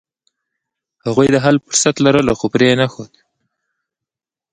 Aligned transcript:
هغوی 1.05 1.27
د 1.31 1.35
حل 1.43 1.55
فرصت 1.67 1.95
لرلو، 2.05 2.33
خو 2.39 2.45
پرې 2.53 2.65
یې 2.69 2.75
نښود. 2.81 3.11